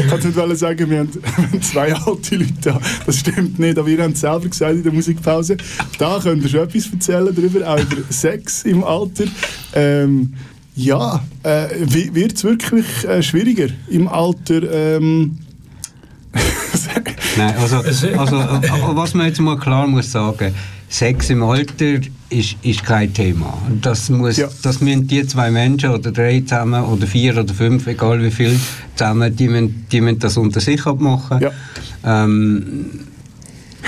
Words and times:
ich 0.00 0.08
kann 0.08 0.48
nicht 0.48 0.58
sagen, 0.58 0.90
wir 0.90 0.98
haben, 0.98 1.14
wir 1.14 1.36
haben 1.36 1.62
zwei 1.62 1.94
alte 1.94 2.36
Leute 2.36 2.52
da. 2.62 2.80
Das 3.06 3.18
stimmt 3.18 3.58
nicht, 3.58 3.78
aber 3.78 3.88
ihr 3.88 4.02
habt 4.02 4.14
es 4.14 4.20
selber 4.20 4.48
gesagt 4.48 4.74
in 4.74 4.82
der 4.82 4.92
Musikpause. 4.92 5.56
Da 5.98 6.20
könnt 6.22 6.42
ihr 6.42 6.48
schon 6.48 6.60
etwas 6.60 6.90
erzählen 6.92 7.34
darüber, 7.34 7.68
auch 7.68 7.78
über 7.78 7.96
Sex 8.10 8.62
im 8.62 8.84
Alter. 8.84 9.24
Ähm, 9.74 10.34
ja, 10.76 11.22
äh, 11.42 11.68
wird 11.78 12.34
es 12.34 12.44
wirklich 12.44 12.86
äh, 13.04 13.22
schwieriger 13.22 13.68
im 13.88 14.08
Alter? 14.08 14.62
Ähm, 14.72 15.38
Nein, 17.36 17.54
also, 17.58 17.76
also, 17.76 18.36
was 18.96 19.14
man 19.14 19.26
jetzt 19.26 19.40
mal 19.40 19.56
klar 19.56 19.86
muss 19.86 20.10
sagen, 20.10 20.52
Sex 20.94 21.28
im 21.30 21.42
Alter 21.42 21.98
ist, 22.30 22.54
ist 22.62 22.84
kein 22.84 23.12
Thema. 23.12 23.58
Das, 23.82 24.08
muss, 24.10 24.36
ja. 24.36 24.48
das 24.62 24.80
müssen 24.80 25.08
die 25.08 25.26
zwei 25.26 25.50
Menschen 25.50 25.90
oder 25.90 26.12
drei 26.12 26.40
zusammen 26.42 26.84
oder 26.84 27.04
vier 27.04 27.36
oder 27.36 27.52
fünf, 27.52 27.88
egal 27.88 28.22
wie 28.22 28.30
viel 28.30 28.56
zusammen, 28.94 29.34
die 29.34 29.48
müssen, 29.48 29.86
die 29.90 30.00
müssen 30.00 30.20
das 30.20 30.36
unter 30.36 30.60
sich 30.60 30.86
abmachen. 30.86 31.40
Ja. 31.40 31.50
Ähm, 32.04 32.90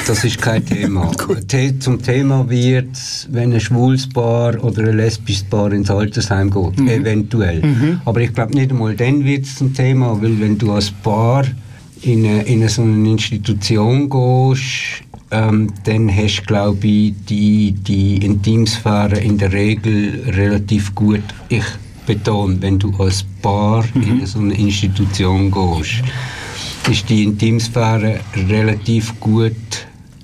das 0.05 0.25
ist 0.25 0.43
kein 0.43 0.67
Thema. 0.67 1.13
Zum 1.79 2.03
Thema 2.03 2.51
wird 2.51 2.89
wenn 3.31 3.53
ein 3.53 3.61
schwules 3.61 4.09
Paar 4.09 4.63
oder 4.65 4.89
ein 4.89 4.97
lesbisches 4.97 5.45
Paar 5.45 5.73
ins 5.73 5.89
Altersheim 5.89 6.51
geht, 6.51 6.81
mhm. 6.81 6.89
eventuell. 6.89 7.63
Mhm. 7.63 8.01
Aber 8.05 8.21
ich 8.21 8.35
glaube 8.35 8.53
nicht 8.53 8.73
einmal 8.73 8.97
dann 8.97 9.25
wird 9.25 9.45
es 9.45 9.55
zum 9.55 9.73
Thema, 9.73 10.21
weil 10.21 10.41
wenn 10.41 10.59
du 10.59 10.73
als 10.73 10.91
Paar 10.91 11.45
in 12.03 12.27
eine, 12.27 12.43
in 12.43 12.61
eine 12.61 12.69
so 12.69 12.83
eine 12.83 13.09
Institution 13.09 14.11
gehst, 14.11 15.06
ähm, 15.31 15.73
dann 15.85 16.15
hast 16.15 16.41
du, 16.41 16.43
glaube 16.45 16.87
ich, 16.87 17.15
die, 17.29 17.73
die 17.73 18.25
Intimsphäre 18.25 19.19
in 19.19 19.39
der 19.39 19.53
Regel 19.53 20.23
relativ 20.29 20.95
gut. 20.95 21.23
Ich 21.49 21.65
betone, 22.07 22.57
wenn 22.61 22.79
du 22.79 22.95
als 22.99 23.25
Paar 23.43 23.85
mhm. 23.95 24.21
in 24.21 24.27
so 24.27 24.39
eine 24.39 24.55
Institution 24.55 25.51
gehst, 25.51 26.03
ist 26.91 27.09
die 27.09 27.25
Intimsphäre 27.25 28.21
relativ 28.49 29.19
gut 29.19 29.55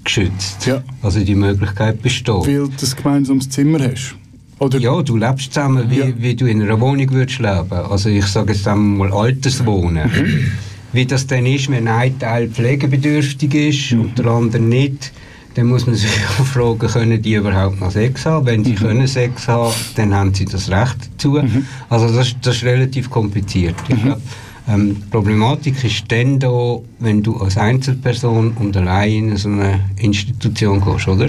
geschützt. 0.05 0.67
Ja. 0.67 0.83
Also 1.03 1.21
die 1.21 1.35
Möglichkeit 1.35 2.01
besteht. 2.01 2.35
Weil 2.35 2.69
du 2.69 2.87
ein 2.87 2.97
gemeinsames 2.97 3.51
Zimmer 3.51 3.81
hast. 3.81 4.15
Oder? 4.61 4.79
Ja, 4.79 5.03
du 5.03 5.17
lebst 5.17 5.53
zusammen, 5.53 5.91
wie, 5.91 5.99
ja. 5.99 6.07
wie 6.17 6.37
du 6.37 6.47
in 6.47 6.63
einer 6.63 6.81
Wohnung 6.81 7.11
würdest 7.11 7.41
leben. 7.41 7.73
Also 7.73 8.09
ich 8.09 8.27
sage 8.27 8.53
jetzt 8.53 8.69
einmal 8.69 9.13
Alterswohnen. 9.13 10.09
Mhm 10.09 10.53
wie 10.93 11.07
das 11.07 11.27
dann 11.27 11.47
ist, 11.47 11.71
wenn 11.71 11.89
ein 11.89 12.19
Teil 12.19 12.49
pflegebedürftig 12.49 13.55
ist 13.55 13.93
mhm. 13.93 14.01
und 14.01 14.19
der 14.19 14.27
andere 14.27 14.63
nicht, 14.63 15.13
dann 15.55 15.67
muss 15.67 15.87
man 15.87 15.97
sich 15.97 16.11
auch 16.41 16.45
fragen, 16.45 16.79
können 16.79 17.23
die 17.23 17.35
überhaupt 17.35 17.81
noch 17.81 17.91
Sex 17.91 18.27
haben? 18.27 18.47
Wenn 18.47 18.65
sie 18.65 18.73
mhm. 18.73 18.77
können 18.77 19.07
Sex 19.07 19.49
haben, 19.49 19.75
dann 19.97 20.15
haben 20.15 20.35
sie 20.35 20.45
das 20.45 20.71
Recht 20.71 20.97
dazu. 21.13 21.33
Mhm. 21.33 21.67
Also 21.89 22.15
das, 22.15 22.35
das 22.41 22.57
ist 22.57 22.65
relativ 22.65 23.11
kompliziert. 23.11 23.75
Ich 23.89 23.97
mhm. 23.97 24.03
glaub, 24.03 24.21
ähm, 24.69 24.97
die 24.97 25.11
Problematik 25.11 25.83
ist 25.85 26.05
dann 26.09 26.39
da, 26.39 26.79
wenn 27.01 27.23
du 27.23 27.37
als 27.39 27.57
Einzelperson 27.57 28.53
und 28.53 28.77
allein 28.77 29.31
in 29.31 29.37
so 29.37 29.49
eine 29.49 29.81
Institution 29.99 30.81
gehst, 30.81 31.09
oder? 31.09 31.29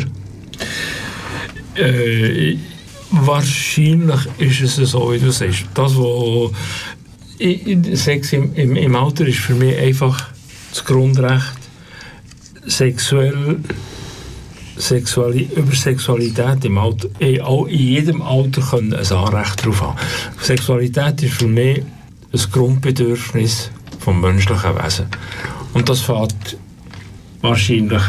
Äh, 1.75 2.58
wahrscheinlich 3.09 4.27
ist 4.38 4.61
es 4.61 4.92
so, 4.92 5.11
wie 5.11 5.20
du 5.20 5.31
sagst. 5.31 5.66
Das, 5.73 5.95
was 5.95 6.52
Sex 7.95 8.34
im, 8.34 8.53
im, 8.56 8.76
im 8.76 8.95
Alter 8.95 9.28
ist 9.28 9.39
für 9.39 9.56
mich 9.56 9.78
einfach 9.78 10.30
das 10.72 10.86
Grundrecht, 10.86 11.58
sexuell, 12.66 13.59
Sexuali 14.76 15.50
über 15.56 15.76
Sexualität 15.76 16.66
im 16.66 16.78
Alter, 16.78 17.08
in, 17.20 17.36
in 17.36 17.67
jedem 17.67 18.22
Alter 18.22 18.61
können 18.61 18.94
ein 18.94 19.11
Anrecht 19.11 19.61
darauf 19.61 19.81
haben. 19.81 19.98
Sexualität 20.42 21.22
ist 21.23 21.34
für 21.34 21.48
mich 21.48 21.84
ein 22.34 22.52
Grundbedürfnis 22.52 23.70
vom 24.00 24.20
menschlichen 24.20 24.76
Wesen. 24.84 25.06
Und 25.73 25.89
das 25.89 26.02
fängt 26.02 26.58
wahrscheinlich, 27.42 28.02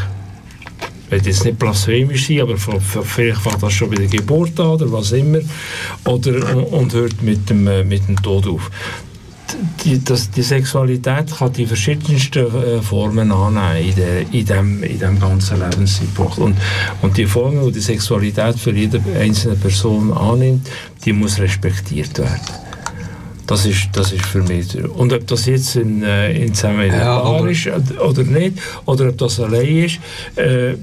ich 1.06 1.10
will 1.10 1.26
jetzt 1.26 1.44
nicht 1.44 1.58
blasphemisch 1.58 2.28
sein, 2.28 2.40
aber 2.40 2.56
vielleicht 2.56 3.40
fängt 3.40 3.62
das 3.62 3.72
schon 3.72 3.90
bei 3.90 3.96
der 3.96 4.06
Geburt 4.06 4.58
an 4.58 4.68
oder 4.68 4.90
was 4.90 5.12
immer, 5.12 5.40
oder, 6.06 6.56
und 6.72 6.94
hört 6.94 7.22
mit 7.22 7.48
dem, 7.50 7.66
äh, 7.66 7.84
mit 7.84 8.08
dem 8.08 8.20
Tod 8.22 8.46
auf 8.46 8.70
die, 9.84 10.02
das, 10.02 10.30
die 10.30 10.42
Sexualität 10.42 11.36
kann 11.36 11.52
die 11.52 11.66
verschiedensten 11.66 12.46
äh, 12.46 12.82
Formen 12.82 13.32
annehmen 13.32 13.88
in, 13.88 13.94
der, 13.94 14.20
in, 14.32 14.46
dem, 14.46 14.82
in 14.82 14.98
dem 14.98 15.20
ganzen 15.20 15.60
Lebenszeitpunkt. 15.60 16.38
Und, 16.38 16.56
und 17.02 17.16
die 17.16 17.26
Formen, 17.26 17.64
die 17.66 17.72
die 17.72 17.80
Sexualität 17.80 18.58
für 18.58 18.72
jede 18.72 19.00
einzelne 19.18 19.56
Person 19.56 20.12
annimmt, 20.12 20.68
die 21.04 21.12
muss 21.12 21.38
respektiert 21.38 22.18
werden. 22.18 22.64
Das 23.46 23.66
ist, 23.66 23.88
das 23.92 24.12
ist 24.12 24.24
für 24.24 24.42
mich. 24.42 24.74
Und 24.82 25.12
ob 25.12 25.26
das 25.26 25.46
jetzt 25.46 25.76
in, 25.76 26.02
äh, 26.02 26.32
in 26.32 26.54
zusammen 26.54 26.86
in 26.86 26.92
ja, 26.92 27.46
ist 27.46 27.68
oder 28.00 28.22
nicht, 28.22 28.58
oder 28.86 29.08
ob 29.10 29.18
das 29.18 29.38
allein 29.38 29.84
ist, 29.84 29.98
äh, 30.36 30.74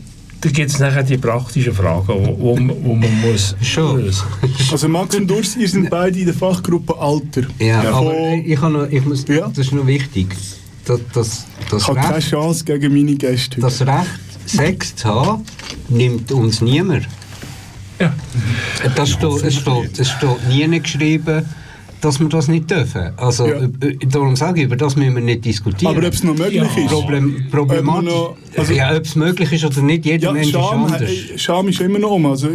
da 0.42 0.50
gibt 0.50 0.72
es 0.72 0.80
nachher 0.80 1.04
die 1.04 1.18
praktischen 1.18 1.74
Fragen, 1.74 2.08
wo, 2.08 2.38
wo, 2.40 2.58
wo 2.84 2.96
man 2.96 3.22
muss 3.22 3.56
Schon. 3.62 4.02
lösen 4.02 4.26
Also 4.72 4.90
Max 4.90 5.16
und 5.16 5.32
Urs, 5.32 5.56
ihr 5.56 5.70
sind 5.70 5.90
beide 5.90 6.18
in 6.20 6.26
der 6.26 6.34
Fachgruppe 6.34 6.98
Alter. 6.98 7.44
Ja, 7.60 7.84
ja. 7.84 7.94
aber 7.94 8.34
ich, 8.34 8.60
noch, 8.60 8.90
ich 8.90 9.06
muss, 9.06 9.26
ja. 9.28 9.48
das 9.48 9.68
ist 9.68 9.72
noch 9.72 9.86
wichtig. 9.86 10.36
Das, 10.86 11.00
das, 11.14 11.46
das 11.70 11.84
ich 11.84 11.88
habe 11.88 12.00
keine 12.00 12.20
Chance 12.20 12.66
gegen 12.66 12.92
meine 12.92 13.16
Gäste. 13.16 13.62
Das 13.62 13.82
Recht, 13.82 14.10
Sex 14.48 14.96
zu 14.96 15.10
haben, 15.10 15.44
nimmt 15.90 16.32
uns 16.32 16.60
niemand. 16.60 17.08
Ja. 18.00 18.12
Das 18.96 19.12
steht, 19.12 19.44
es, 19.44 19.56
steht, 19.58 20.00
es 20.00 20.10
steht 20.10 20.48
nie 20.50 20.80
geschrieben, 20.80 21.46
dass 22.02 22.20
wir 22.20 22.28
das 22.28 22.48
nicht 22.48 22.70
dürfen. 22.70 23.12
Also, 23.18 23.48
ja. 23.48 23.68
darum 24.10 24.36
sage 24.36 24.60
ich, 24.60 24.66
über 24.66 24.76
das 24.76 24.96
müssen 24.96 25.16
wir 25.16 25.22
nicht 25.22 25.46
diskutieren. 25.46 25.96
Aber 25.96 26.06
ob 26.06 26.14
es 26.14 26.24
noch 26.24 26.36
möglich 26.36 26.56
ja. 26.56 26.84
ist? 26.84 26.88
Problem, 26.88 27.46
problematisch. 27.52 28.10
Noch, 28.12 28.36
also, 28.58 28.74
ja, 28.74 28.96
ob 28.96 29.06
es 29.06 29.16
möglich 29.16 29.54
ist 29.54 29.64
oder 29.64 29.82
nicht, 29.82 30.06
jeder 30.06 30.28
ja, 30.28 30.34
Mensch 30.34 30.52
Scham, 30.52 30.86
ist 30.86 30.94
anders. 30.94 31.12
Scham 31.38 31.68
ist 31.68 31.80
immer 31.80 32.00
noch 32.00 32.12
um. 32.12 32.26
Also, 32.26 32.50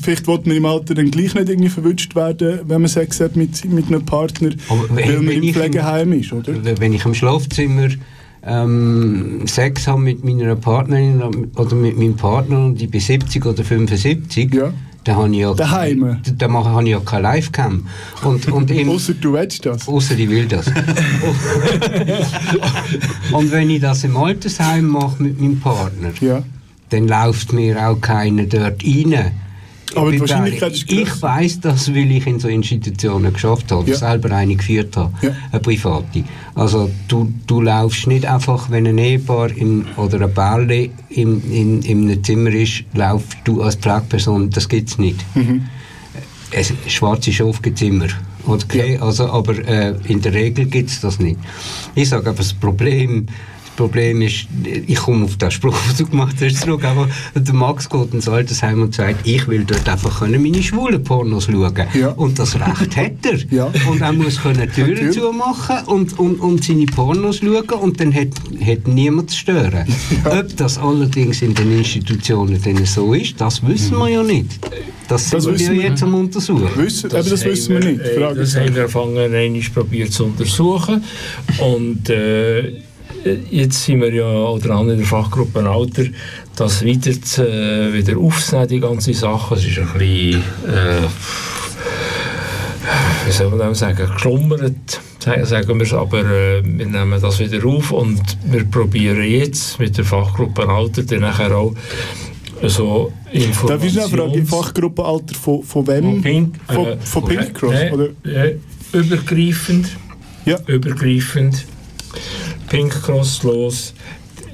vielleicht 0.00 0.26
wird 0.26 0.46
man 0.46 0.56
im 0.56 0.64
Alter 0.64 0.94
dann 0.94 1.10
gleich 1.10 1.34
nicht 1.34 1.48
irgendwie 1.48 1.68
verwünscht 1.68 2.16
werden, 2.16 2.60
wenn 2.66 2.80
man 2.80 2.88
Sex 2.88 3.20
hat 3.20 3.36
mit, 3.36 3.64
mit 3.66 3.86
einem 3.86 4.04
Partner, 4.04 4.50
Aber 4.68 4.84
wenn, 4.90 5.08
weil 5.08 5.22
man 5.22 5.34
im 5.34 5.52
Pflegeheim 5.54 6.12
ist, 6.14 6.32
oder? 6.32 6.54
Wenn 6.80 6.92
ich 6.94 7.04
im 7.04 7.14
Schlafzimmer 7.14 7.88
ähm, 8.44 9.42
Sex 9.46 9.86
habe 9.86 10.00
mit 10.00 10.24
meiner 10.24 10.56
Partnerin 10.56 11.22
oder 11.56 11.74
mit 11.74 11.98
meinem 11.98 12.16
Partner 12.16 12.64
und 12.64 12.80
ich 12.80 12.90
bin 12.90 13.00
70 13.00 13.44
oder 13.44 13.62
75, 13.62 14.54
ja 14.54 14.72
da 15.06 15.14
habe 15.14 15.30
ich 15.30 15.38
ja, 15.38 15.54
Daheim? 15.54 16.18
Da, 16.36 16.48
mache, 16.48 16.82
ich 16.82 16.90
ja 16.90 16.98
keine 16.98 17.34
Livecam. 17.34 17.86
Und, 18.24 18.48
und 18.48 18.70
Außer 18.88 19.14
du 19.14 19.34
willst 19.34 19.64
das? 19.64 19.86
Außer 19.86 20.18
ich 20.18 20.28
will 20.28 20.46
das. 20.46 20.66
und 23.32 23.52
wenn 23.52 23.70
ich 23.70 23.80
das 23.80 24.02
im 24.02 24.16
Altersheim 24.16 24.86
mache 24.86 25.22
mit 25.22 25.40
meinem 25.40 25.60
Partner, 25.60 26.10
ja. 26.20 26.42
dann 26.90 27.06
läuft 27.06 27.52
mir 27.52 27.88
auch 27.88 28.00
keiner 28.00 28.46
dort 28.46 28.82
rein 28.82 29.30
aber 29.96 30.12
die 30.12 30.20
Wahrscheinlichkeit 30.20 30.72
ist 30.72 30.86
groß. 30.86 30.98
Ich 30.98 31.22
weiß 31.22 31.60
das, 31.60 31.94
weil 31.94 32.10
ich 32.10 32.26
in 32.26 32.38
so 32.38 32.48
Institutionen 32.48 33.32
geschafft 33.32 33.70
habe, 33.72 33.90
ja. 33.90 33.96
selber 33.96 34.30
eine 34.32 34.56
geführt 34.56 34.96
habe, 34.96 35.12
ja. 35.22 35.30
eine 35.52 35.60
private. 35.60 36.24
Also 36.54 36.90
du, 37.08 37.32
du 37.46 37.60
laufst 37.60 38.06
nicht 38.06 38.26
einfach, 38.26 38.70
wenn 38.70 38.86
ein 38.86 38.98
Ehepaar 38.98 39.50
im, 39.56 39.86
oder 39.96 40.20
ein 40.22 40.32
Bärli 40.32 40.90
in, 41.08 41.42
in, 41.50 41.82
in 41.82 42.10
einem 42.10 42.22
Zimmer 42.22 42.50
ist, 42.50 42.84
laufst 42.94 43.38
du 43.44 43.62
als 43.62 43.76
Pflegeperson, 43.76 44.50
das 44.50 44.68
gibt 44.68 44.90
es 44.90 44.98
nicht. 44.98 45.24
Mhm. 45.34 45.66
Es, 46.50 46.72
schwarze 46.88 47.32
Schafgezimmer. 47.32 48.06
Okay, 48.46 48.94
ja. 48.94 49.02
also, 49.02 49.28
aber 49.30 49.58
äh, 49.66 49.94
in 50.06 50.20
der 50.22 50.32
Regel 50.32 50.66
gibt 50.66 50.90
es 50.90 51.00
das 51.00 51.18
nicht. 51.18 51.38
Ich 51.94 52.08
sage 52.08 52.28
aber, 52.28 52.38
das 52.38 52.52
Problem 52.52 53.26
Problem 53.76 54.22
ist, 54.22 54.46
ich 54.64 54.96
komme 54.96 55.24
auf 55.24 55.36
den 55.36 55.50
Spruch, 55.50 55.76
den 55.88 56.06
du 56.06 56.10
gemacht 56.10 56.36
hast, 56.40 56.60
zurück, 56.60 56.84
aber 56.84 57.08
der 57.34 57.54
Max 57.54 57.88
geht 57.88 58.14
ins 58.14 58.28
Altersheim 58.28 58.82
und 58.82 58.94
sagt, 58.94 59.26
ich 59.26 59.46
will 59.46 59.64
dort 59.64 59.88
einfach 59.88 60.20
können 60.20 60.42
meine 60.42 60.62
schwulen 60.62 61.02
Pornos 61.04 61.44
schauen. 61.44 61.86
Ja. 61.94 62.08
Und 62.10 62.38
das 62.38 62.54
Recht 62.54 62.96
hat 62.96 63.12
er. 63.24 63.38
Ja. 63.50 63.72
Und 63.88 64.00
er 64.00 64.12
muss 64.12 64.40
können 64.42 64.70
Türen 64.72 65.12
zumachen 65.12 65.86
und, 65.86 66.18
und, 66.18 66.40
und 66.40 66.64
seine 66.64 66.86
Pornos 66.86 67.38
schauen 67.38 67.80
und 67.80 68.00
dann 68.00 68.14
hat, 68.14 68.28
hat 68.64 68.88
niemand 68.88 69.30
zu 69.30 69.38
stören. 69.38 69.86
Ja. 70.24 70.40
Ob 70.40 70.56
das 70.56 70.78
allerdings 70.78 71.42
in 71.42 71.54
den 71.54 71.78
Institutionen 71.78 72.60
denn 72.62 72.84
so 72.86 73.14
ist, 73.14 73.40
das 73.40 73.66
wissen 73.66 73.98
wir 73.98 74.08
ja 74.08 74.22
nicht. 74.22 74.58
Das, 75.08 75.30
das 75.30 75.44
sind 75.44 75.58
wir 75.58 75.82
jetzt 75.82 76.02
am 76.02 76.14
Untersuchen. 76.14 76.68
Wissen, 76.76 77.10
das, 77.10 77.28
das 77.28 77.44
wissen 77.44 77.74
wir 77.74 77.92
nicht. 77.92 78.00
Frage 78.08 78.40
das 78.40 78.56
haben 78.56 78.74
wir 78.74 78.82
angefangen, 78.82 79.64
probiert 79.72 80.12
zu 80.12 80.24
untersuchen 80.24 81.04
und 81.58 82.10
äh, 82.10 82.80
jetzt 83.50 83.84
sind 83.84 84.00
wir 84.00 84.12
ja 84.12 84.24
oder 84.24 84.70
an 84.70 84.90
in 84.90 84.98
der 84.98 85.06
Fachgruppe 85.06 85.68
Alter, 85.68 86.04
das 86.56 86.82
wieder, 86.82 87.20
zu, 87.20 87.46
äh, 87.46 87.92
wieder 87.92 88.18
aufzunehmen, 88.18 88.68
die 88.68 88.80
ganze 88.80 89.14
Sache. 89.14 89.54
Es 89.54 89.64
ist 89.64 89.78
ein 89.78 89.88
bisschen, 89.98 90.42
äh, 90.66 91.06
wie 93.26 93.32
soll 93.32 93.50
man 93.50 93.74
sagen, 93.74 94.08
geschlummert, 94.12 95.00
sagen 95.42 95.78
wir 95.78 95.86
es, 95.86 95.92
aber 95.92 96.20
äh, 96.20 96.62
wir 96.64 96.86
nehmen 96.86 97.20
das 97.20 97.38
wieder 97.38 97.64
auf 97.66 97.92
und 97.92 98.20
wir 98.44 98.64
probieren 98.64 99.22
jetzt 99.24 99.78
mit 99.78 99.96
der 99.98 100.04
Fachgruppe 100.04 100.68
Alter 100.68 101.02
dann 101.02 101.20
nachher 101.20 101.56
auch 101.56 101.74
so. 102.62 103.12
Darf 103.66 103.84
ich 103.84 104.00
eine 104.00 104.08
Frage, 104.08 104.46
Fachgruppenalter 104.46 105.34
von, 105.34 105.62
von 105.62 105.86
wem? 105.86 106.04
Von 106.04 106.22
Pink, 106.22 106.54
von, 106.68 106.86
äh, 106.86 106.96
von 106.98 107.24
Pink 107.24 107.54
Cross? 107.54 107.74
Äh, 107.74 108.56
übergreifend. 108.92 109.88
Ja. 110.46 110.58
Übergreifend 110.66 111.66
Pink 112.68 113.02
Cross 113.02 113.42
los, 113.42 113.94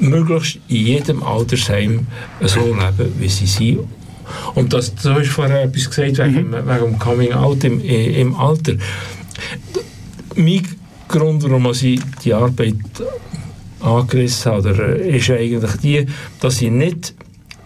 möglichst 0.00 0.58
in 0.66 0.86
jedem 0.86 1.22
Altersheim 1.22 2.08
so 2.40 2.74
leben, 2.74 3.12
wie 3.20 3.28
sie 3.28 3.46
sind. 3.46 3.78
Und 4.56 4.72
das, 4.72 4.92
du 4.96 5.14
hast 5.14 5.28
vorher 5.28 5.62
etwas 5.62 5.88
gesagt 5.88 6.18
wegen, 6.18 6.48
mhm. 6.48 6.54
wegen 6.54 6.86
dem 6.86 6.98
Coming-out 6.98 7.62
im, 7.62 7.80
im 7.80 8.34
Alter. 8.34 8.72
Mein 10.36 10.62
Grund, 11.08 11.42
warum 11.44 11.70
ich 11.72 12.00
die 12.24 12.34
Arbeit 12.34 12.74
angerissen 13.80 14.52
habe, 14.52 14.70
ist 14.70 15.30
eigentlich 15.30 15.76
die, 15.82 16.06
dass 16.40 16.62
ich 16.62 16.70
nicht 16.70 17.14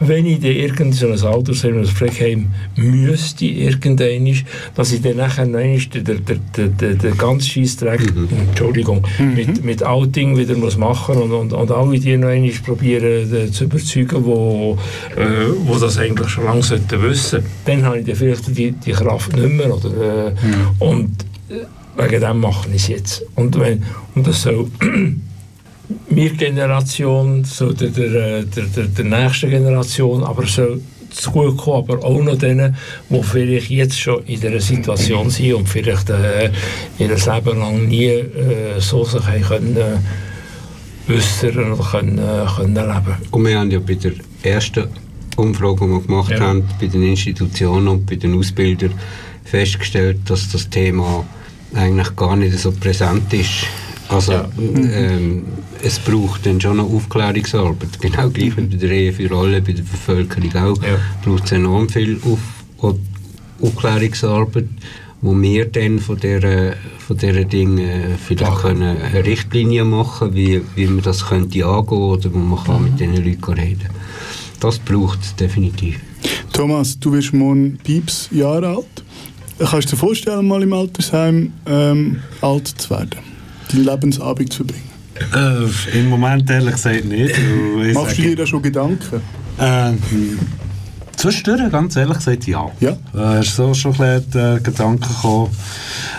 wenn 0.00 0.25
ich 0.25 0.40
dann 0.40 0.52
irgendein 0.52 0.93
so 0.93 1.08
ein 1.08 1.34
Altersheim 1.34 1.72
oder 1.72 1.81
ein 1.81 1.87
Pflegeheim 1.87 2.50
müsste, 2.76 3.44
irgendwann, 3.44 4.34
dass 4.75 4.93
ich 4.93 5.02
dann 5.02 5.19
nachher 5.19 5.44
noch 5.44 5.58
einmal 5.58 5.78
den, 5.78 6.05
den, 6.05 6.25
den, 6.56 6.76
den, 6.76 6.99
den 6.99 7.19
ganzen 7.19 7.49
Scheissdreck, 7.50 8.14
mhm. 8.14 8.28
Entschuldigung, 8.49 9.06
mhm. 9.19 9.34
mit, 9.34 9.64
mit 9.64 9.84
Outing 9.84 10.38
wieder 10.38 10.56
muss 10.56 10.78
machen 10.78 11.17
und, 11.17 11.32
und, 11.32 11.52
und 11.52 11.70
alle 11.70 11.99
die 11.99 12.17
noch 12.17 12.28
einmal 12.28 12.50
probieren 12.64 13.32
äh, 13.32 13.50
zu 13.50 13.64
überzeugen, 13.64 14.25
wo, 14.25 14.78
äh, 15.17 15.25
wo 15.67 15.75
das 15.78 15.99
eigentlich 15.99 16.31
schon 16.31 16.44
lange 16.44 16.62
sollten 16.62 17.02
wissen. 17.02 17.44
Dann 17.67 17.84
habe 17.84 17.99
ich 17.99 18.06
dann 18.06 18.17
vielleicht 18.17 18.56
die, 18.56 18.72
die 18.72 18.93
Kraft 18.93 19.37
nicht 19.37 19.52
mehr. 19.52 19.75
Oder, 19.75 20.28
äh, 20.28 20.31
mhm. 20.31 20.70
Und 20.78 21.26
äh, 21.50 21.67
wegen 21.97 22.21
dem 22.21 22.41
mache 22.41 22.69
ich 22.71 22.77
es 22.77 22.89
jetzt. 22.89 23.23
Und, 23.35 23.59
wenn, 23.59 23.83
und 24.15 24.27
das 24.27 24.43
soll 24.43 24.71
meine 26.09 26.31
Generation, 26.31 27.45
so 27.45 27.73
der, 27.73 27.89
der, 27.89 28.43
der, 28.45 28.85
der, 28.87 29.05
nächsten 29.05 29.51
Generation, 29.51 30.23
aber 30.25 30.47
so 30.47 30.81
zu 31.11 31.31
gut 31.31 31.57
kommen, 31.57 31.91
aber 31.91 32.05
auch 32.05 32.23
noch 32.23 32.39
denen, 32.39 32.77
die 33.09 33.23
vielleicht 33.23 33.71
jetzt 33.71 33.99
schon 33.99 34.25
in 34.25 34.41
dieser 34.41 34.61
Situation 34.61 35.29
sind 35.31 35.55
und 35.55 35.69
vielleicht 35.69 36.09
äh, 36.11 36.51
ihr 36.99 37.09
Leben 37.09 37.59
lang 37.59 37.89
nie 37.89 38.07
äh, 38.07 38.79
so 38.79 39.05
sich 39.05 39.23
können 39.23 39.77
äh, 39.77 41.13
äußern 41.13 41.73
oder 41.73 41.85
können, 41.85 42.19
äh, 42.19 42.47
können 42.57 42.75
leben. 42.75 43.17
Und 43.33 43.45
wir 43.45 43.59
haben 43.59 43.71
ja 43.71 43.81
bei 43.81 43.95
der 43.95 44.13
ersten 44.43 44.89
Umfrage, 45.37 45.85
die 45.85 45.91
wir 45.91 46.01
gemacht 46.01 46.31
ja. 46.31 46.41
haben, 46.41 46.65
bei 46.81 46.87
den 46.87 47.03
Institutionen 47.03 47.89
und 47.89 48.07
bei 48.07 48.17
den 48.17 48.39
Ausbildern 48.39 48.93
festgestellt, 49.45 50.19
dass 50.27 50.51
das 50.51 50.69
Thema 50.69 51.25
eigentlich 51.75 52.17
gar 52.17 52.37
nicht 52.37 52.58
so 52.58 52.72
präsent 52.72 53.32
ist 53.32 53.67
also 54.11 54.32
ja. 54.32 54.49
ähm, 54.58 55.44
es 55.82 56.00
braucht 56.00 56.44
dann 56.44 56.61
schon 56.61 56.78
noch 56.78 56.93
Aufklärungsarbeit, 56.93 58.00
genau 58.00 58.28
gleich 58.28 58.56
wie 58.56 58.62
bei 58.62 58.76
der 58.76 58.90
Ehe 58.90 59.12
für 59.12 59.31
alle, 59.31 59.62
bei 59.62 59.72
der 59.72 59.84
Bevölkerung 59.84 60.50
auch, 60.56 60.82
ja. 60.82 60.99
braucht 61.22 61.44
es 61.44 61.52
enorm 61.52 61.88
viel 61.88 62.20
Auf 62.25 62.94
Aufklärungsarbeit, 63.62 64.69
wo 65.20 65.40
wir 65.40 65.67
dann 65.67 65.99
von 66.00 66.19
dieser, 66.19 66.72
von 66.99 67.19
dieser 67.19 67.44
Dinge 67.44 68.19
vielleicht 68.26 68.62
können 68.62 68.96
eine 68.96 69.25
Richtlinie 69.25 69.84
machen 69.84 70.34
wie, 70.34 70.62
wie 70.75 70.87
man 70.87 71.02
das 71.02 71.26
könnte 71.26 71.64
angehen 71.67 71.99
oder 71.99 72.32
wo 72.32 72.38
man 72.38 72.64
kann 72.64 72.84
mit 72.84 72.99
diesen 72.99 73.22
Leuten 73.22 73.52
reden 73.52 73.90
Das 74.61 74.78
braucht 74.78 75.20
es 75.20 75.37
definitiv. 75.37 76.00
Thomas, 76.52 76.99
du 76.99 77.12
bist 77.12 77.32
morgen 77.32 77.78
Pieps 77.84 78.28
Jahre 78.32 78.69
alt. 78.69 79.05
Kannst 79.61 79.89
du 79.89 79.97
dir 79.97 79.97
vorstellen, 79.97 80.49
mal 80.49 80.62
im 80.62 80.73
Altersheim 80.73 81.53
ähm, 81.67 82.21
alt 82.41 82.69
zu 82.69 82.91
werden? 82.91 83.31
deinen 83.73 83.85
Lebensabend 83.85 84.53
zu 84.53 84.65
verbringen? 84.65 84.91
Äh, 85.95 85.99
Im 85.99 86.09
Moment 86.09 86.49
ehrlich 86.51 86.73
gesagt 86.73 87.05
nicht. 87.05 87.35
Machst 87.95 88.19
du 88.19 88.23
dir 88.23 88.37
da 88.37 88.47
schon 88.47 88.62
Gedanken? 88.62 89.21
Äh, 89.59 89.93
Zwischendurch, 91.17 91.71
ganz 91.71 91.97
ehrlich 91.97 92.17
gesagt, 92.17 92.47
ja. 92.47 92.71
Ja. 92.81 92.97
Äh, 93.15 93.41
ist 93.41 93.55
so 93.55 93.75
schon 93.75 93.93
ein 94.01 94.23
bisschen 94.23 94.57
äh, 94.57 94.61
Gedanken 94.61 95.03
gekommen, 95.03 95.51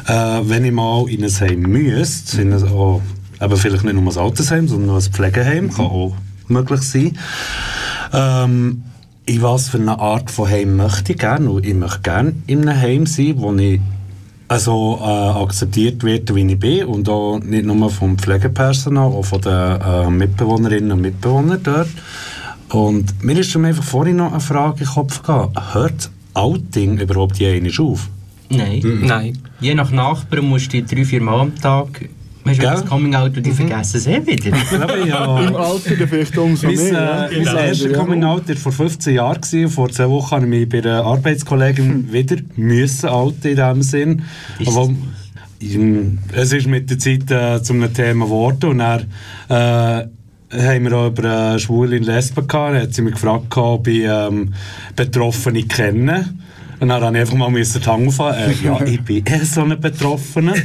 äh, 0.05 0.41
wenn 0.43 0.63
ich 0.63 0.71
mal 0.71 1.09
in 1.09 1.23
ein 1.23 1.31
Heim 1.31 1.61
müsste, 1.61 2.41
in 2.41 2.53
ein, 2.53 2.63
oh, 2.71 3.01
eben 3.41 3.57
vielleicht 3.57 3.83
nicht 3.83 3.95
nur 3.95 4.13
ein 4.13 4.17
Altersheim, 4.17 4.67
sondern 4.67 4.95
noch 4.95 5.03
ein 5.03 5.11
Pflegeheim, 5.11 5.65
mhm. 5.65 5.73
kann 5.73 5.85
auch 5.85 6.15
möglich 6.47 6.81
sein. 6.81 7.17
Ähm, 8.13 8.83
in 9.31 9.41
was 9.41 9.69
für 9.69 9.77
eine 9.77 9.97
Art 9.97 10.29
von 10.29 10.49
Heim 10.49 10.75
möchte 10.75 11.13
ich 11.13 11.19
gerne? 11.19 11.59
Ich 11.61 11.73
möchte 11.73 12.01
gerne 12.01 12.35
in 12.47 12.67
einem 12.67 12.81
Heim 12.81 13.05
sein, 13.05 13.35
wo 13.37 13.53
ich 13.55 13.79
also 14.49 14.99
äh, 15.01 15.05
akzeptiert 15.05 16.03
wird, 16.03 16.35
wie 16.35 16.45
ich 16.51 16.59
bin 16.59 16.85
und 16.85 17.07
auch 17.07 17.39
nicht 17.39 17.65
nur 17.65 17.89
vom 17.89 18.17
Pflegepersonal, 18.17 19.09
auch 19.09 19.23
von 19.23 19.39
den 19.39 19.81
äh, 19.81 20.09
Mitbewohnerinnen 20.09 20.91
und 20.91 21.01
Mitbewohnern 21.01 21.61
dort. 21.63 21.87
Und 22.69 23.23
mir 23.23 23.37
ist 23.37 23.51
schon 23.51 23.63
einfach 23.63 23.83
vorhin 23.83 24.17
noch 24.17 24.31
eine 24.31 24.41
Frage 24.41 24.79
in 24.79 24.85
den 24.85 24.93
Kopf 24.93 25.21
gegangen, 25.21 25.53
hört 25.71 26.09
Outing 26.33 26.97
überhaupt 26.97 27.37
je 27.37 27.61
auf? 27.79 28.09
Nein, 28.49 28.81
mhm. 28.83 29.05
nein. 29.05 29.37
Je 29.61 29.73
nach 29.73 29.91
Nachbarn 29.91 30.45
musst 30.45 30.73
du 30.73 30.83
drei, 30.83 31.05
vier 31.05 31.21
Mal 31.21 31.39
am 31.39 31.55
Tag 31.55 32.09
Weißt 32.43 32.59
du, 32.59 32.63
das 32.63 32.85
Coming 32.85 33.13
Out 33.13 33.37
und 33.37 33.45
die 33.45 33.51
mhm. 33.51 33.55
vergessen 33.55 33.97
es 33.97 34.07
eh 34.07 34.25
wieder. 34.25 34.57
ja. 35.05 35.39
Im 35.41 35.55
Alter 35.55 36.07
vielleicht 36.07 36.37
umso 36.37 36.67
mehr. 36.67 36.75
Mein, 36.75 36.93
ja. 36.93 37.29
mein 37.31 37.43
genau. 37.43 37.55
erstes 37.55 37.93
Coming 37.93 38.23
Out 38.23 38.49
war 38.49 38.55
vor 38.55 38.71
15 38.71 39.15
Jahren. 39.15 39.41
Gewesen. 39.41 39.69
Vor 39.69 39.89
zwei 39.89 40.09
Wochen 40.09 40.31
habe 40.31 40.45
ich 40.45 40.49
mich 40.49 40.69
bei 40.69 40.79
einer 40.79 41.03
Arbeitskollegin 41.03 41.85
hm. 41.85 42.13
wieder 42.13 42.37
müssen 42.55 43.09
outen 43.09 43.51
in 43.51 43.55
diesem 43.55 43.81
Sinn. 43.81 44.23
Aber, 44.65 44.89
es 46.33 46.53
ist 46.53 46.67
mit 46.67 46.89
der 46.89 46.97
Zeit 46.97 47.29
äh, 47.29 47.61
zu 47.61 47.73
einem 47.73 47.93
Thema 47.93 48.25
geworden 48.25 48.71
und 48.71 48.77
dann 48.79 49.05
äh, 49.49 50.07
haben 50.53 50.83
wir 50.83 50.93
auch 50.93 51.07
über 51.07 51.49
eine 51.49 51.59
Schwule 51.59 51.97
in 51.97 52.03
Lesben 52.03 52.47
gehabt. 52.47 52.73
Dann 52.73 52.81
hat 52.81 52.93
sie 52.93 53.03
mich 53.03 53.13
gefragt, 53.13 53.55
ob 53.57 53.87
ich 53.87 54.03
ähm, 54.03 54.53
Betroffene 54.95 55.63
kenne. 55.63 56.33
Dann 56.81 56.87
musste 56.87 57.11
ich 57.13 57.21
einfach 57.21 57.35
mal 57.35 57.47
Hand 57.53 58.07
auffahren. 58.07 58.51
Äh, 58.51 58.65
ja, 58.65 58.81
ich 58.85 59.01
bin 59.01 59.23
eh 59.27 59.45
so 59.45 59.61
ein 59.61 59.79
Betroffener. 59.79 60.55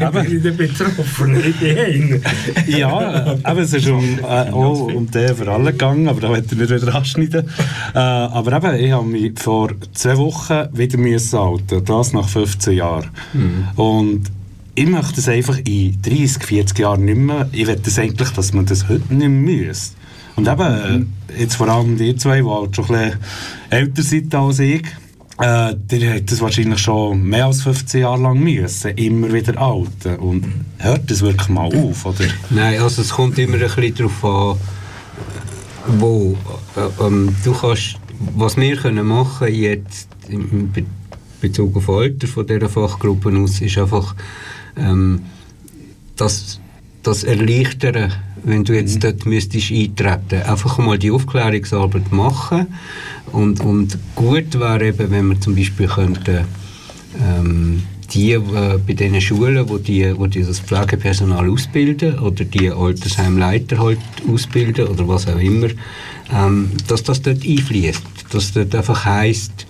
Aber, 0.00 0.22
ich 0.22 0.42
bin 0.42 0.54
Betroffener, 0.54 1.38
ich 1.38 1.56
bin 1.56 1.78
ein. 1.78 2.22
ja, 2.66 3.32
eben, 3.32 3.58
es 3.58 3.72
ist 3.72 3.88
um, 3.88 4.18
äh, 4.18 4.50
auch 4.50 4.82
um 4.82 5.10
den 5.10 5.34
für 5.34 5.50
alle 5.50 5.72
gegangen, 5.72 6.08
aber 6.08 6.20
da 6.20 6.30
wird 6.30 6.52
ich 6.52 6.58
nicht 6.58 6.70
wieder 6.70 6.94
anschneiden. 6.94 7.48
Äh, 7.94 7.98
aber 7.98 8.52
eben, 8.52 8.84
ich 8.84 8.92
habe 8.92 9.06
mich 9.06 9.38
vor 9.38 9.70
zwei 9.94 10.18
Wochen 10.18 10.68
wieder 10.74 10.98
müssen 10.98 11.38
halten, 11.38 11.82
das 11.82 12.12
nach 12.12 12.28
15 12.28 12.74
Jahren. 12.74 13.08
Mhm. 13.32 13.68
Und 13.76 14.22
ich 14.74 14.86
möchte 14.86 15.20
es 15.20 15.28
einfach 15.28 15.56
in 15.64 16.02
30, 16.02 16.42
40 16.42 16.78
Jahren 16.80 17.06
nicht 17.06 17.16
mehr. 17.16 17.48
Ich 17.52 17.66
will 17.66 17.80
das 17.82 17.98
eigentlich, 17.98 18.28
dass 18.30 18.52
man 18.52 18.66
das 18.66 18.90
heute 18.90 19.14
nicht 19.14 19.28
mehr 19.28 19.28
müsste. 19.28 19.96
Und 20.36 20.48
eben, 20.48 20.98
mhm. 20.98 21.12
jetzt 21.38 21.54
vor 21.54 21.68
allem 21.68 21.96
die 21.96 22.14
zwei, 22.16 22.42
die 22.42 22.46
halt 22.46 22.76
schon 22.76 22.84
ein 22.86 22.90
bisschen 22.90 23.18
älter 23.70 24.02
sind 24.02 24.34
als 24.34 24.58
ich, 24.58 24.82
äh, 25.38 25.74
der 25.76 26.14
hat 26.14 26.30
das 26.30 26.40
wahrscheinlich 26.40 26.78
schon 26.78 27.22
mehr 27.22 27.46
als 27.46 27.62
15 27.62 28.02
Jahre 28.02 28.22
lang 28.22 28.38
müssen, 28.38 28.90
immer 28.92 29.32
wieder 29.32 29.60
alten. 29.60 30.16
Und 30.16 30.46
hört 30.78 31.10
das 31.10 31.22
wirklich 31.22 31.48
mal 31.48 31.74
auf, 31.74 32.06
oder? 32.06 32.24
Nein, 32.50 32.80
also 32.80 33.02
es 33.02 33.10
kommt 33.10 33.38
immer 33.38 33.54
ein 33.54 33.60
bisschen 33.60 33.94
darauf 33.94 34.24
an, 34.24 34.58
wo. 35.98 36.36
Äh, 36.76 37.04
ähm, 37.04 37.34
du 37.44 37.52
kannst, 37.52 37.96
was 38.36 38.56
wir 38.56 38.76
können 38.76 39.06
machen 39.06 39.52
jetzt 39.52 40.08
in 40.28 40.72
Bezug 41.40 41.76
auf 41.76 41.90
Alter 41.90 42.26
von 42.26 42.46
dieser 42.46 42.68
Fachgruppe 42.68 43.36
aus, 43.36 43.60
ist 43.60 43.76
einfach 43.76 44.14
ähm, 44.76 45.22
das, 46.16 46.60
das 47.04 47.24
Erleichtern 47.24 48.12
wenn 48.44 48.64
du 48.64 48.74
jetzt 48.74 48.96
mhm. 48.96 49.00
dort 49.00 49.26
müsstest 49.26 49.72
eintreten, 49.72 50.42
einfach 50.42 50.78
mal 50.78 50.98
die 50.98 51.10
Aufklärungsarbeit 51.10 52.12
machen 52.12 52.66
und, 53.32 53.60
und 53.60 53.98
gut 54.14 54.58
wäre 54.58 54.88
eben, 54.88 55.10
wenn 55.10 55.28
wir 55.28 55.40
zum 55.40 55.56
Beispiel 55.56 55.86
könnten, 55.86 56.44
ähm, 57.20 57.82
die 58.12 58.32
äh, 58.32 58.78
bei 58.86 58.92
den 58.92 59.20
Schulen, 59.20 59.68
wo 59.68 59.78
die, 59.78 60.16
wo 60.16 60.26
die 60.26 60.42
das 60.42 60.60
Pflegepersonal 60.60 61.48
ausbilden 61.48 62.18
oder 62.18 62.44
die 62.44 62.70
Altersheimleiter 62.70 63.78
halt 63.78 63.98
ausbilden 64.30 64.88
oder 64.88 65.08
was 65.08 65.26
auch 65.26 65.38
immer, 65.38 65.68
ähm, 66.32 66.70
dass 66.86 67.02
das 67.02 67.22
dort 67.22 67.44
einfließt, 67.44 68.02
dass 68.30 68.52
dort 68.52 68.74
einfach 68.74 69.04
heisst, 69.04 69.66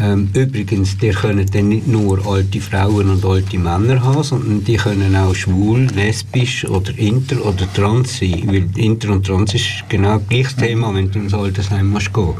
Ähm, 0.00 0.28
übrigens, 0.32 0.96
die 0.96 1.10
können 1.10 1.46
dann 1.52 1.68
nicht 1.68 1.88
nur 1.88 2.24
alte 2.24 2.60
Frauen 2.60 3.10
und 3.10 3.24
alte 3.24 3.58
Männer 3.58 4.02
haben, 4.04 4.22
sondern 4.22 4.62
die 4.62 4.76
können 4.76 5.16
auch 5.16 5.34
schwul, 5.34 5.88
lesbisch 5.94 6.64
oder 6.66 6.96
inter 6.96 7.44
oder 7.44 7.72
trans 7.74 8.18
sein. 8.18 8.44
Weil 8.46 8.68
inter 8.76 9.10
und 9.10 9.26
trans 9.26 9.54
ist 9.54 9.84
genau 9.88 10.18
das 10.18 10.28
gleiche 10.28 10.56
Thema, 10.56 10.94
wenn 10.94 11.10
du 11.10 11.18
ins 11.18 11.34
Altersheim 11.34 11.90
musst 11.90 12.14
gehen. 12.14 12.34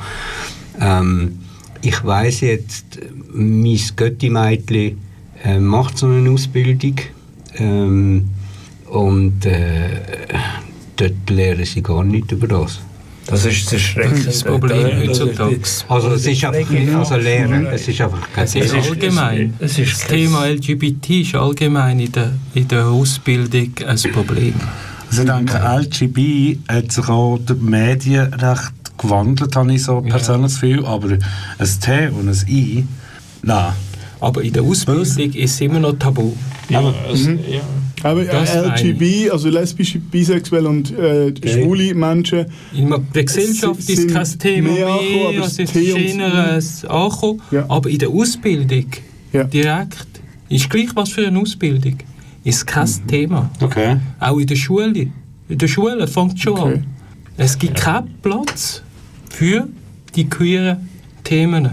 Ähm, 0.80 1.38
ich 1.82 2.04
weiß 2.04 2.42
jetzt, 2.42 3.00
mein 3.32 3.80
Götti-Mädchen 3.96 4.98
äh, 5.44 5.58
macht 5.58 5.98
so 5.98 6.06
eine 6.06 6.30
Ausbildung 6.30 6.94
ähm, 7.56 8.28
und 8.86 9.44
äh, 9.46 10.00
dort 10.96 11.30
lehren 11.30 11.64
sie 11.64 11.82
gar 11.82 12.04
nicht 12.04 12.30
über 12.30 12.46
das. 12.46 12.80
Das 13.30 13.44
ist 13.44 13.66
das 13.66 13.74
erschreckende 13.74 14.30
Problem 14.44 15.00
heutzutage. 15.00 15.60
Also 15.88 16.12
es 16.12 16.26
ist 16.26 16.44
einfach 16.44 16.70
nicht, 16.70 16.94
also 16.94 17.16
Lehren, 17.16 17.66
es 17.66 17.86
ist 17.86 18.00
einfach 18.00 18.26
kein 18.32 18.44
Es 18.44 18.54
ist 18.54 18.74
allgemein. 18.74 19.54
es 19.58 19.78
ist 19.78 19.92
das 19.92 20.06
Thema 20.08 20.46
LGBT 20.46 21.10
ist 21.10 21.34
allgemein 21.34 22.00
in 22.00 22.12
der, 22.12 22.32
in 22.54 22.66
der 22.68 22.86
Ausbildung 22.86 23.70
ein 23.86 24.12
Problem. 24.12 24.54
Also 25.10 25.22
ich 25.22 25.28
denke, 25.28 25.58
LGB 25.58 26.58
hat 26.68 26.90
sich 26.90 27.08
auch 27.08 27.38
die 27.38 27.54
Medien 27.54 28.32
recht 28.32 28.72
gewandelt, 28.96 29.54
habe 29.56 29.72
ich 29.74 29.82
so 29.82 30.00
persönlich 30.00 30.52
das 30.52 30.60
Gefühl. 30.60 30.86
Aber 30.86 31.08
ein 31.10 31.80
T 31.80 32.08
und 32.08 32.28
ein 32.28 32.48
I, 32.48 32.84
nein. 33.42 33.72
Aber 34.20 34.42
in 34.42 34.52
der 34.52 34.62
Ausbildung 34.62 35.32
ist 35.32 35.52
es 35.54 35.60
immer 35.60 35.80
noch 35.80 35.92
tabu. 35.98 36.32
Ja, 36.68 36.92
es, 37.12 37.26
ja. 37.26 37.60
Aber 38.02 38.24
Das 38.24 38.54
äh, 38.54 38.62
meine 38.62 38.74
LGB, 38.76 39.30
also 39.30 39.48
lesbische, 39.48 39.98
bisexuelle 39.98 40.68
und 40.68 40.96
äh, 40.96 41.32
schwule 41.46 41.94
Menschen, 41.94 42.46
In 42.74 42.94
der 43.14 43.24
Gesellschaft 43.24 43.88
ist 43.88 44.08
kein 44.12 44.38
Thema 44.38 44.70
mehr 44.72 44.86
angekommen, 44.88 45.14
mehr, 45.14 45.28
aber 45.38 45.46
es 45.46 45.56
das 45.56 45.74
ist 45.74 46.84
angekommen. 46.88 47.42
Ja. 47.50 47.64
Aber 47.68 47.90
in 47.90 47.98
der 47.98 48.08
Ausbildung, 48.10 48.86
Ja. 49.32 49.44
direkt, 49.44 50.06
ist 50.48 50.70
gleich 50.70 50.88
was 50.94 51.10
für 51.10 51.26
eine 51.26 51.38
Ausbildung, 51.38 51.96
ist 52.44 52.66
kein 52.66 52.88
Mhm. 52.88 53.06
Thema. 53.08 53.50
Okay. 53.60 53.96
Auch 54.20 54.38
in 54.38 54.46
der 54.46 54.56
Schule. 54.56 55.08
In 55.48 55.58
der 55.58 55.68
Schule 55.68 56.06
fängt 56.06 56.34
es 56.34 56.40
schon 56.40 56.52
Okay. 56.58 56.74
an. 56.74 56.86
Es 57.36 57.58
gibt 57.58 57.76
keinen 57.76 58.08
Platz 58.22 58.82
für 59.30 59.68
die 60.14 60.28
queeren 60.28 60.88
Themen. 61.24 61.68